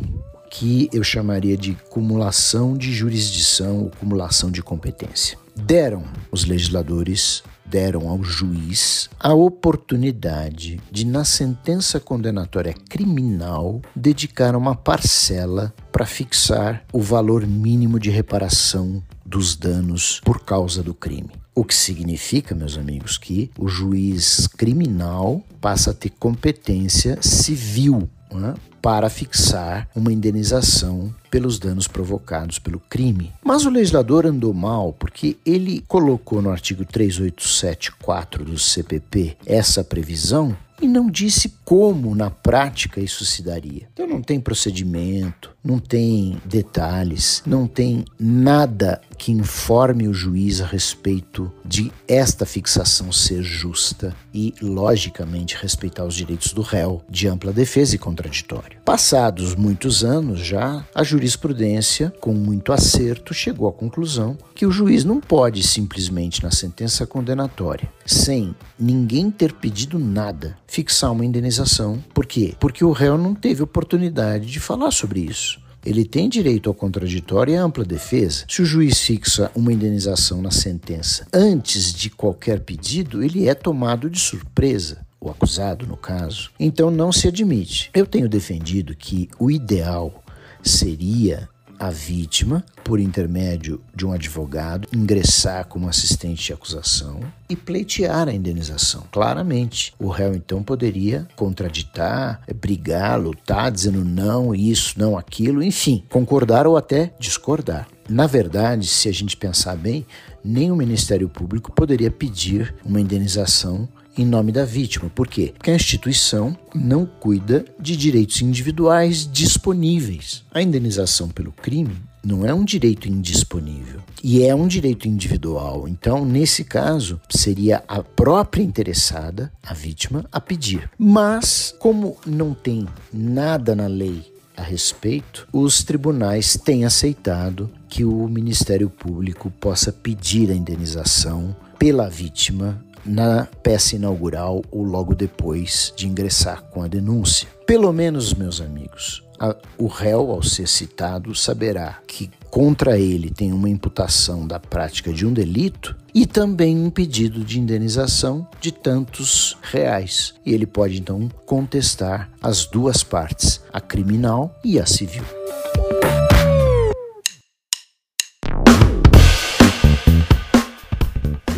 que 0.50 0.88
eu 0.94 1.04
chamaria 1.04 1.58
de 1.58 1.76
cumulação 1.90 2.78
de 2.78 2.94
jurisdição 2.94 3.80
ou 3.80 3.90
cumulação 3.90 4.50
de 4.50 4.62
competência. 4.62 5.38
Deram 5.56 6.04
os 6.32 6.46
legisladores 6.46 7.44
deram 7.74 8.08
ao 8.08 8.24
juiz 8.24 9.10
a 9.20 9.34
oportunidade 9.34 10.80
de, 10.92 11.04
na 11.08 11.26
sentença 11.26 12.00
condenatória 12.00 12.72
criminal, 12.88 13.82
dedicar 13.96 14.56
uma 14.56 14.76
parcela 14.76 15.74
para 15.92 16.06
fixar 16.06 16.86
o 16.94 17.02
valor 17.02 17.48
mínimo 17.48 18.00
de 18.00 18.12
reparação 18.12 19.02
dos 19.26 19.56
danos 19.56 20.22
por 20.24 20.42
causa 20.46 20.84
do 20.84 20.94
crime. 20.94 21.32
O 21.56 21.66
que 21.66 21.74
significa, 21.74 22.54
meus 22.54 22.78
amigos, 22.78 23.18
que 23.18 23.50
o 23.58 23.68
juiz 23.68 24.46
criminal 24.46 25.42
passa 25.60 25.90
a 25.90 25.94
ter 25.96 26.12
competência 26.12 27.18
civil 27.24 28.08
né, 28.32 28.54
para 28.84 29.10
fixar 29.10 29.88
uma 29.96 30.12
indenização 30.12 31.16
pelos 31.32 31.58
danos 31.58 31.88
provocados 31.88 32.60
pelo 32.60 32.82
crime. 32.82 33.32
Mas 33.42 33.66
o 33.66 33.70
legislador 33.70 34.26
andou 34.26 34.54
mal 34.54 34.92
porque 34.92 35.38
ele 35.46 35.82
colocou 35.88 36.42
no 36.42 36.52
artigo 36.52 36.84
3874 36.84 38.44
do 38.44 38.60
CPP 38.60 39.38
essa 39.46 39.86
previsão 39.86 40.54
e 40.82 40.88
não 40.88 41.10
disse 41.10 41.54
como 41.64 42.14
na 42.14 42.30
prática 42.30 43.00
isso 43.00 43.24
se 43.24 43.42
daria. 43.42 43.88
Então 43.94 44.06
não 44.06 44.22
tem 44.22 44.38
procedimento, 44.42 45.52
não 45.64 45.80
tem 45.80 46.38
detalhes, 46.44 47.42
não 47.46 47.68
tem 47.68 48.04
nada 48.20 49.00
que 49.18 49.32
informe 49.32 50.08
o 50.08 50.14
juiz 50.14 50.62
a 50.62 50.66
respeito 50.66 51.52
de 51.66 51.92
esta 52.08 52.46
fixação 52.46 53.12
ser 53.12 53.44
justa 53.44 54.16
e, 54.34 54.54
logicamente, 54.62 55.56
respeitar 55.56 56.06
os 56.06 56.16
direitos 56.16 56.54
do 56.54 56.62
réu 56.62 57.02
de 57.10 57.28
ampla 57.28 57.54
defesa 57.54 57.96
e 57.96 58.00
contraditório. 58.00 58.80
Passados 58.84 59.56
muitos 59.56 60.04
anos 60.04 60.40
já, 60.40 60.86
a 60.94 61.04
jurisprudência, 61.04 62.14
com 62.20 62.34
muito 62.34 62.74
acerto, 62.74 63.34
chegou 63.34 63.68
à 63.68 63.74
conclusão 63.74 64.38
que 64.54 64.66
o 64.66 64.72
juiz 64.72 65.04
não 65.04 65.20
pode 65.20 65.64
simplesmente, 65.64 66.44
na 66.44 66.52
sentença 66.52 67.06
condenatória, 67.06 67.92
sem 68.06 68.56
ninguém 68.80 69.32
ter 69.32 69.54
pedido 69.54 69.98
nada, 69.98 70.58
fixar 70.68 71.12
uma 71.12 71.26
indenização. 71.26 72.04
Por 72.14 72.26
quê? 72.26 72.56
Porque 72.60 72.84
o 72.84 72.92
réu 72.92 73.18
não 73.18 73.34
teve 73.34 73.64
oportunidade 73.64 74.48
de 74.48 74.60
falar 74.60 74.92
sobre 74.92 75.22
isso. 75.22 75.63
Ele 75.86 76.06
tem 76.06 76.30
direito 76.30 76.70
ao 76.70 76.74
contraditório 76.74 77.54
e 77.54 77.58
à 77.58 77.64
ampla 77.64 77.84
defesa. 77.84 78.46
Se 78.48 78.62
o 78.62 78.66
juiz 78.66 79.00
fixa 79.00 79.52
uma 79.56 79.74
indenização 79.74 80.42
na 80.42 80.52
sentença 80.52 81.28
antes 81.34 81.94
de 81.94 82.10
qualquer 82.10 82.62
pedido, 82.62 83.24
ele 83.24 83.48
é 83.48 83.54
tomado 83.54 84.10
de 84.10 84.20
surpresa 84.20 85.06
o 85.20 85.30
acusado, 85.30 85.88
no 85.88 85.96
caso. 85.96 86.52
Então 86.60 86.92
não 86.92 87.12
se 87.12 87.30
admite. 87.30 87.90
Eu 87.94 88.06
tenho 88.06 88.28
defendido 88.28 88.94
que 88.96 89.30
o 89.40 89.50
ideal 89.50 90.24
seria 90.62 91.48
a 91.84 91.90
vítima, 91.90 92.64
por 92.84 93.00
intermédio 93.00 93.82
de 93.94 94.06
um 94.06 94.12
advogado, 94.12 94.88
ingressar 94.94 95.68
como 95.68 95.90
assistente 95.90 96.46
de 96.46 96.54
acusação 96.54 97.20
e 97.50 97.56
pleitear 97.56 98.28
a 98.28 98.34
indenização. 98.34 99.04
Claramente, 99.12 99.94
o 100.00 100.08
réu 100.08 100.34
então 100.34 100.64
poderia 100.64 101.28
contraditar, 101.36 102.42
brigar, 102.56 103.20
lutar, 103.20 103.72
dizendo 103.72 104.04
não, 104.06 104.56
isso, 104.56 104.94
não, 104.98 105.18
aquilo, 105.18 105.62
enfim, 105.62 106.04
concordar 106.10 106.66
ou 106.66 106.78
até 106.78 107.14
discordar. 107.20 107.88
Na 108.10 108.28
verdade, 108.28 108.88
se 108.88 109.10
a 109.10 109.14
gente 109.14 109.36
pensar 109.36 109.76
bem, 109.76 110.06
nem 110.44 110.72
o 110.72 110.76
Ministério 110.76 111.30
Público 111.30 111.72
poderia 111.72 112.12
pedir 112.12 112.76
uma 112.84 113.00
indenização 113.00 113.88
em 114.18 114.26
nome 114.26 114.52
da 114.52 114.66
vítima. 114.66 115.10
Por 115.10 115.28
quê? 115.28 115.54
Porque 115.58 115.72
a 115.72 115.76
instituição 115.76 116.58
não 116.74 117.06
cuida 117.06 117.66
de 117.80 117.96
direitos 117.96 118.42
individuais 118.42 119.30
disponíveis. 119.32 120.44
A 120.54 120.62
indenização 120.62 121.30
pelo 121.30 121.52
crime 121.52 121.96
não 122.24 122.46
é 122.46 122.54
um 122.54 122.64
direito 122.64 123.10
indisponível 123.10 124.00
e 124.24 124.44
é 124.44 124.56
um 124.56 124.68
direito 124.68 125.08
individual. 125.08 125.88
Então, 125.88 126.24
nesse 126.24 126.64
caso, 126.64 127.20
seria 127.30 127.84
a 127.88 128.02
própria 128.02 128.64
interessada, 128.64 129.52
a 129.62 129.74
vítima, 129.74 130.26
a 130.32 130.40
pedir. 130.40 130.90
Mas, 130.98 131.76
como 131.78 132.16
não 132.26 132.54
tem 132.54 132.88
nada 133.12 133.76
na 133.76 133.88
lei 133.88 134.32
a 134.56 134.62
respeito, 134.62 135.48
os 135.52 135.84
tribunais 135.84 136.56
têm 136.56 136.86
aceitado 136.86 137.70
que 137.90 138.06
o 138.06 138.28
Ministério 138.28 138.90
Público 138.90 139.52
possa 139.60 139.92
pedir 139.92 140.50
a 140.50 140.56
indenização 140.56 141.56
pela 141.78 142.08
vítima 142.10 142.82
na 143.06 143.48
peça 143.62 143.96
inaugural 143.96 144.62
ou 144.72 144.84
logo 144.84 145.16
depois 145.16 145.94
de 145.96 146.08
ingressar 146.08 146.64
com 146.64 146.82
a 146.82 146.88
denúncia. 146.88 147.48
Pelo 147.66 147.92
menos, 147.92 148.34
meus 148.34 148.62
amigos, 148.62 149.24
a, 149.40 149.56
o 149.78 149.88
réu, 149.88 150.32
ao 150.32 150.44
ser 150.44 150.68
citado, 150.68 151.36
saberá 151.36 152.00
que 152.08 152.30
contra 152.50 152.98
ele 152.98 153.30
tem 153.30 153.52
uma 153.52 153.70
imputação 153.70 154.48
da 154.48 154.60
prática 154.60 155.12
de 155.12 155.26
um 155.26 155.34
delito 155.34 155.96
e 156.14 156.26
também 156.26 156.78
um 156.78 156.90
pedido 156.90 157.44
de 157.44 157.60
indenização 157.60 158.48
de 158.62 158.72
tantos 158.72 159.58
reais. 159.62 160.34
E 160.46 160.54
ele 160.54 160.66
pode 160.66 161.00
então 161.00 161.30
contestar 161.46 162.30
as 162.42 162.66
duas 162.66 163.04
partes, 163.04 163.60
a 163.74 163.82
criminal 163.82 164.56
e 164.64 164.80
a 164.80 164.86
civil. 164.86 165.43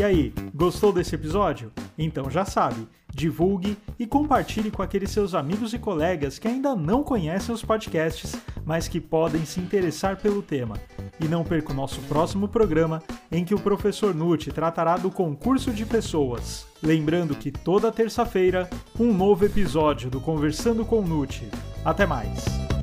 Aí, 0.05 0.33
gostou 0.53 0.93
desse 0.93 1.15
episódio? 1.15 1.71
Então 1.97 2.29
já 2.29 2.45
sabe, 2.45 2.87
divulgue 3.13 3.77
e 3.97 4.05
compartilhe 4.05 4.69
com 4.69 4.81
aqueles 4.81 5.09
seus 5.09 5.33
amigos 5.33 5.73
e 5.73 5.79
colegas 5.79 6.37
que 6.37 6.47
ainda 6.47 6.75
não 6.75 7.03
conhecem 7.03 7.53
os 7.53 7.63
podcasts, 7.63 8.35
mas 8.65 8.87
que 8.87 8.99
podem 8.99 9.45
se 9.45 9.59
interessar 9.59 10.17
pelo 10.17 10.41
tema. 10.41 10.75
E 11.19 11.25
não 11.25 11.43
perca 11.43 11.71
o 11.71 11.75
nosso 11.75 12.01
próximo 12.01 12.47
programa, 12.47 13.01
em 13.31 13.45
que 13.45 13.55
o 13.55 13.59
professor 13.59 14.13
Nutt 14.13 14.51
tratará 14.51 14.97
do 14.97 15.09
concurso 15.09 15.71
de 15.71 15.85
pessoas. 15.85 16.67
Lembrando 16.83 17.35
que 17.35 17.51
toda 17.51 17.91
terça-feira, 17.91 18.69
um 18.99 19.13
novo 19.13 19.45
episódio 19.45 20.09
do 20.09 20.19
Conversando 20.19 20.85
com 20.85 21.01
Nutt. 21.01 21.47
Até 21.83 22.05
mais! 22.05 22.74